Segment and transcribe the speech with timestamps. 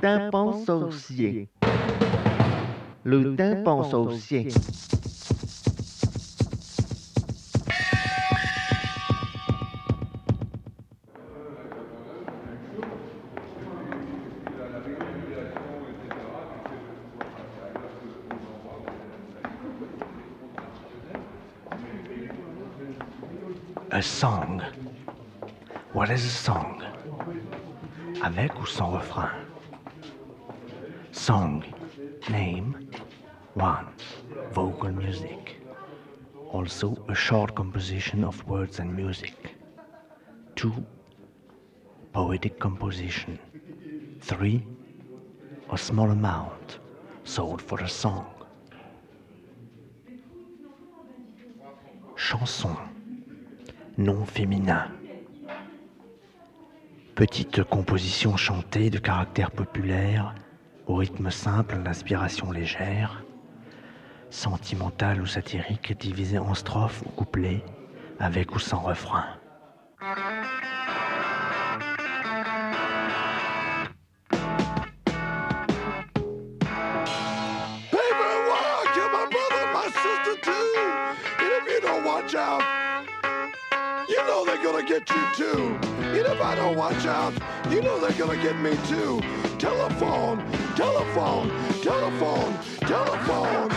[0.00, 1.48] tympan saucier.
[3.04, 4.48] Le tympan saucier.
[23.90, 24.62] A song.
[25.92, 26.82] What is a song?
[28.22, 29.30] Avec ou sans refrain?
[31.28, 31.62] Song.
[32.30, 32.88] Name.
[33.52, 33.88] One.
[34.52, 35.60] Vocal music.
[36.52, 39.34] Also a short composition of words and music.
[40.56, 40.72] Two.
[42.14, 43.38] Poetic composition.
[44.22, 44.66] Three.
[45.70, 46.78] A small amount
[47.24, 48.32] sold for a song.
[52.16, 52.74] Chanson
[53.98, 54.90] nom féminin.
[57.14, 60.34] Petite composition chantée de caractère populaire,
[60.88, 63.22] au rythme simple d'inspiration légère,
[64.30, 67.62] sentimentale ou satirique, divisée en strophes ou couplets,
[68.18, 69.26] avec ou sans refrain.
[84.88, 85.78] get you too.
[86.00, 87.34] And if I don't watch out,
[87.70, 89.20] you know they're gonna get me too.
[89.58, 90.40] Telephone,
[90.78, 91.50] telephone,
[91.82, 93.68] telephone, telephone.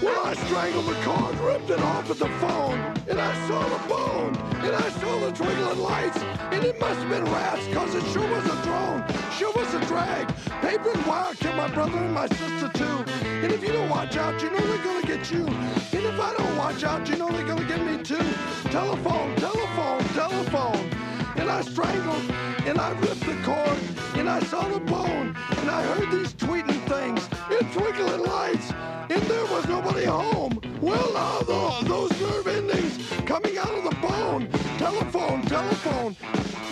[0.00, 3.88] Well, I strangled the cord, ripped it off at the phone, and I saw the
[3.88, 6.18] bone, and I saw the twinkling lights,
[6.52, 9.04] and it must have been rats, cause it sure was a drone,
[9.36, 10.28] sure was a drag.
[10.62, 13.04] Paper and wire killed my brother and my sister too.
[13.42, 15.48] And if you don't watch out, you know they're gonna get you.
[15.48, 18.30] And if I don't watch out, you know they're gonna get me too.
[18.70, 21.03] Telephone, telephone, telephone.
[21.36, 22.30] And I strangled,
[22.64, 23.78] and I ripped the cord,
[24.14, 28.70] and I saw the bone, and I heard these tweeting things, and twinkling lights,
[29.10, 30.60] and there was nobody home.
[30.80, 34.48] Well, now the, those nerve endings coming out of the bone.
[34.78, 36.16] Telephone, telephone.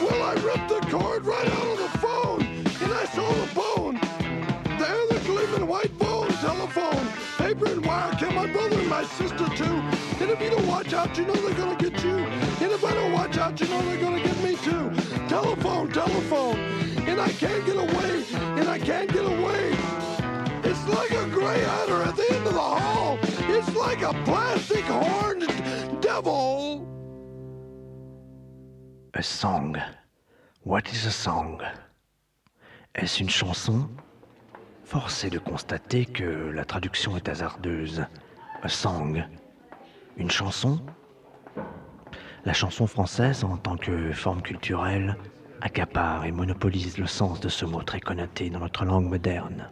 [0.00, 4.00] Well, I ripped the cord right out of the phone, and I saw the bone.
[4.78, 6.28] There, the gleaming white bone.
[6.40, 7.06] Telephone,
[7.36, 8.14] paper and wire.
[8.14, 9.91] Kill my brother and my sister too.
[10.22, 12.16] And if you don't watch out, you know they're gonna get you.
[12.62, 14.88] And if I don't watch out, you know they're gonna get me too.
[15.26, 16.56] Telephone, telephone.
[17.08, 18.24] And I can't get away.
[18.60, 19.74] And I can't get away.
[20.62, 23.18] It's like a gray adder at the end of the hall.
[23.48, 25.48] It's like a plastic horned
[26.00, 26.86] devil.
[29.14, 29.76] A song.
[30.62, 31.60] What is a song?
[32.94, 33.88] Est-ce une chanson?
[34.84, 38.06] Force est de constater que la traduction est hasardeuse.
[38.62, 39.24] A song.
[40.16, 40.80] Une chanson?
[42.44, 45.16] La chanson française, en tant que forme culturelle,
[45.60, 49.68] accapare et monopolise le sens de ce mot très connoté dans notre langue moderne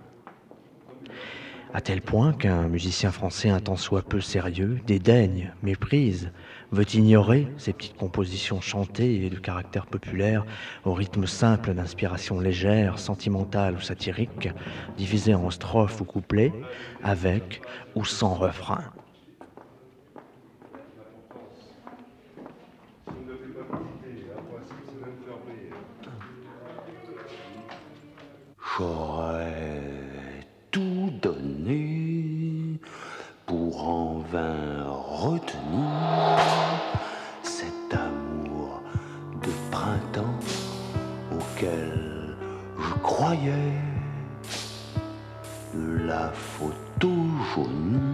[1.73, 6.33] à tel point qu'un musicien français un tant soit peu sérieux dédaigne, méprise,
[6.73, 10.45] veut ignorer ces petites compositions chantées et de caractère populaire
[10.85, 14.49] au rythme simple d'inspiration légère, sentimentale ou satirique,
[14.97, 16.53] divisées en strophes ou couplets,
[17.03, 17.63] avec
[17.95, 18.85] ou sans refrain.
[30.71, 32.79] Tout donner
[33.47, 36.39] pour en vain retenir
[37.43, 38.83] cet amour
[39.43, 40.39] de printemps
[41.33, 42.37] auquel
[42.79, 43.75] je croyais.
[46.07, 47.11] La photo
[47.55, 48.11] jaune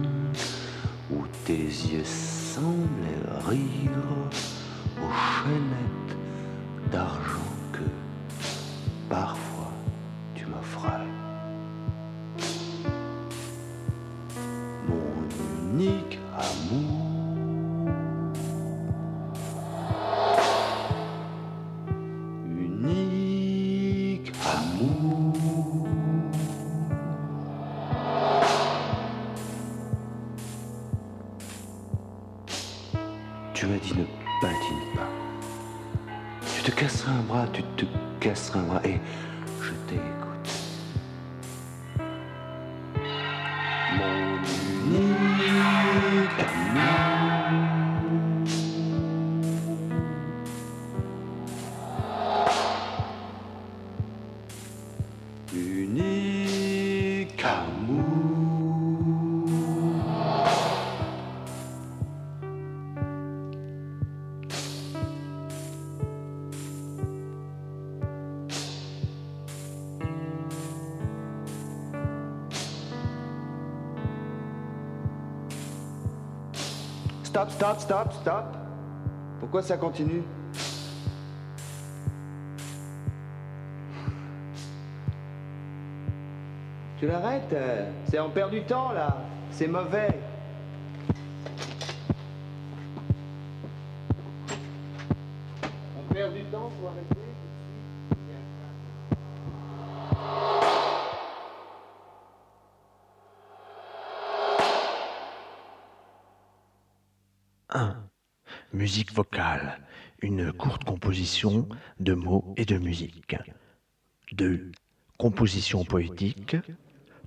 [1.11, 3.91] où tes yeux semblaient rire
[4.97, 5.13] aux
[5.43, 6.17] chaînettes
[6.91, 7.36] d'argent
[33.57, 34.03] Tu m'as dit ne
[34.39, 35.09] patine pas.
[36.55, 37.85] Tu te casseras un bras, tu te
[38.19, 38.99] casseras un bras et
[39.63, 40.26] je t'écoute.
[77.37, 78.45] Stop, stop, stop, stop.
[79.39, 80.23] Pourquoi ça continue?
[86.99, 89.17] Tu l'arrêtes euh, C'est on perd du temps là.
[89.51, 90.19] C'est mauvais.
[95.99, 97.26] On perd du temps pour arrêter.
[108.73, 109.79] Musique vocale,
[110.21, 111.67] une courte composition
[111.99, 113.35] de mots et de musique.
[114.31, 114.71] 2.
[115.17, 116.55] Composition poétique.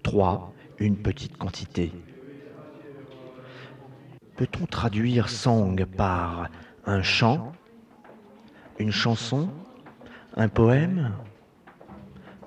[0.03, 0.55] 3.
[0.79, 1.93] Une petite quantité.
[4.37, 6.49] Peut-on traduire song par
[6.87, 7.53] un chant,
[8.79, 9.51] une chanson,
[10.37, 11.15] un poème?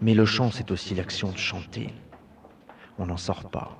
[0.01, 1.93] Mais le chant, c'est aussi l'action de chanter.
[2.97, 3.79] On n'en sort pas.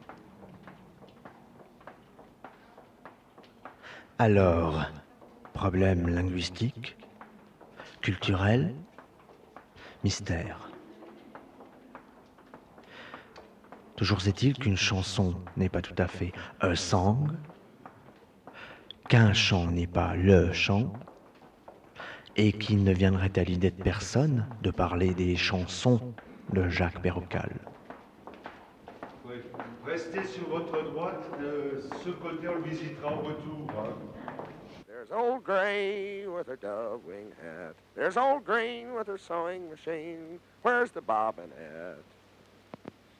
[4.19, 4.85] Alors,
[5.53, 6.95] problème linguistique,
[8.01, 8.75] culturel,
[10.03, 10.71] mystère.
[13.95, 16.31] Toujours est-il qu'une chanson n'est pas tout à fait
[16.61, 17.31] un song,
[19.07, 20.99] qu'un chant n'est pas le chant,
[22.35, 26.15] et qu'il ne viendrait à l'idée de personne de parler des chansons
[26.49, 27.72] de Jacques Perrocal.
[29.93, 33.69] Restez sur votre droite, de ce côté on visitera retour.
[33.77, 33.93] Hein.
[34.87, 37.75] There's old gray with her dove-wing hat.
[37.95, 40.39] There's old green with her sewing machine.
[40.63, 41.99] Where's the bobbin at?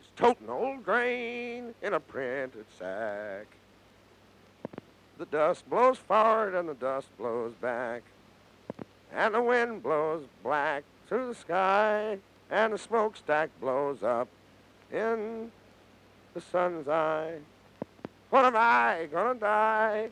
[0.02, 3.46] She's toting old grain in a printed sack.
[5.20, 8.02] The dust blows forward and the dust blows back.
[9.14, 12.18] And the wind blows black through the sky.
[12.50, 14.28] And the smokestack blows up
[14.92, 15.52] in
[16.34, 17.36] the sun's eye.
[18.30, 20.10] What am I gonna die?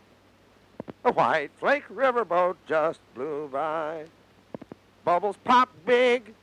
[1.04, 4.06] A white flake riverboat just blew by.
[5.04, 6.34] Bubbles pop big.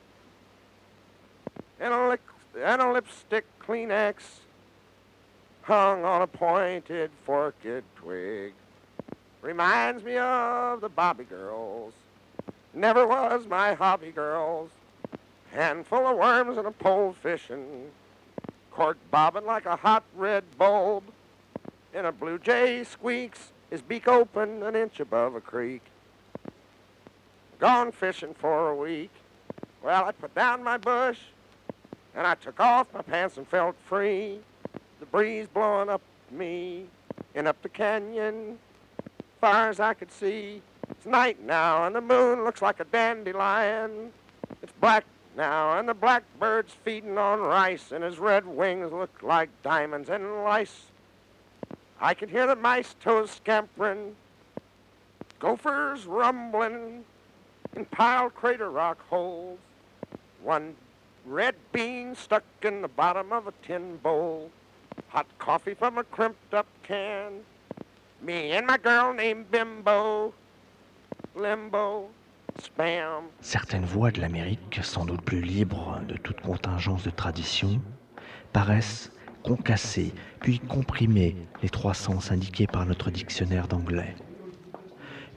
[1.79, 2.21] And a, lick,
[2.61, 4.15] and a lipstick Kleenex
[5.61, 7.65] hung on a pointed forked
[7.95, 8.53] twig.
[9.41, 11.93] Reminds me of the Bobby girls.
[12.73, 14.71] Never was my hobby girls.
[15.51, 17.89] Handful of worms and a pole fishing.
[18.79, 21.03] Cork bobbing like a hot red bulb.
[21.93, 25.81] And a blue jay squeaks his beak open an inch above a creek.
[27.59, 29.11] Gone fishing for a week.
[29.83, 31.17] Well, I put down my bush
[32.15, 34.39] and I took off my pants and felt free.
[35.01, 36.01] The breeze blowing up
[36.31, 36.85] me
[37.35, 38.59] and up the canyon,
[39.41, 40.61] far as I could see.
[40.89, 44.13] It's night now and the moon looks like a dandelion.
[44.63, 45.03] It's black
[45.39, 50.43] now and the blackbird's feeding on rice and his red wings look like diamonds and
[50.43, 50.87] lice.
[52.01, 54.15] I can hear the mice toes scampering,
[55.39, 57.05] gophers rumbling
[57.75, 59.57] in piled crater rock holes.
[60.43, 60.75] One
[61.25, 64.51] red bean stuck in the bottom of a tin bowl.
[65.07, 67.45] Hot coffee from a crimped up can.
[68.21, 70.33] Me and my girl named Bimbo.
[71.33, 72.09] Limbo.
[73.41, 77.81] Certaines voix de l'Amérique, sans doute plus libres de toute contingence de tradition,
[78.53, 79.11] paraissent
[79.43, 84.15] concasser puis comprimer les trois sens indiqués par notre dictionnaire d'anglais.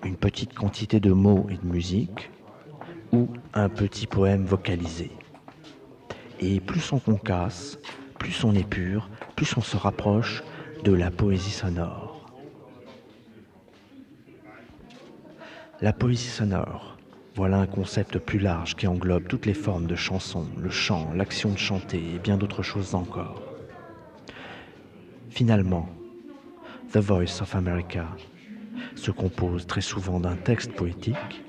[0.05, 2.31] Une petite quantité de mots et de musique
[3.13, 5.13] ou un petit poème vocalisé.
[6.41, 7.79] Et plus on concasse,
[8.19, 10.43] plus on est pur, plus on se rapproche
[10.83, 12.27] de la poésie sonore.
[15.81, 16.97] La poésie sonore,
[17.35, 21.51] voilà un concept plus large qui englobe toutes les formes de chansons, le chant, l'action
[21.51, 23.43] de chanter et bien d'autres choses encore.
[25.31, 25.89] Finalement,
[26.93, 28.07] The Voice of America
[28.97, 31.43] se compose très souvent d'un texte poétique,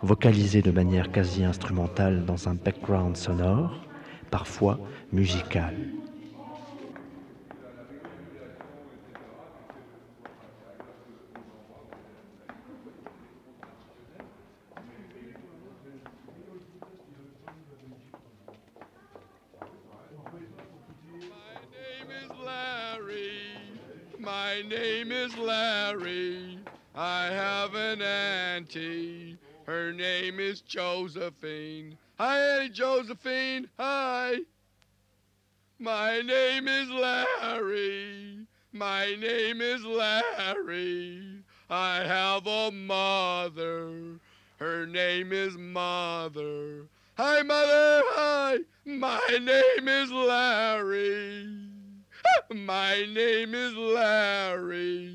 [0.00, 3.84] vocalisé de manière quasi instrumentale dans un background sonore,
[4.30, 4.78] parfois
[5.12, 5.74] musical.
[24.26, 26.58] My name is Larry.
[26.96, 29.38] I have an auntie.
[29.66, 31.96] Her name is Josephine.
[32.18, 33.68] Hi, Auntie Josephine.
[33.78, 34.38] Hi.
[35.78, 38.48] My name is Larry.
[38.72, 41.44] My name is Larry.
[41.70, 44.18] I have a mother.
[44.56, 46.88] Her name is Mother.
[47.16, 48.02] Hi, Mother.
[48.06, 48.58] Hi.
[48.84, 51.75] My name is Larry.
[52.54, 55.14] My name is Larry.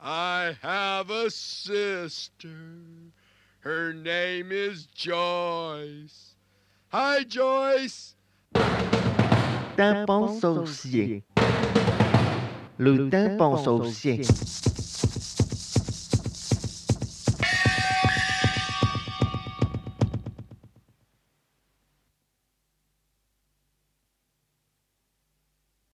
[0.00, 2.48] I have a sister.
[3.60, 6.34] Her name is Joyce.
[6.88, 8.14] Hi, Joyce.
[9.76, 11.22] Tympan saucier.
[12.78, 14.22] Le tympan saucier.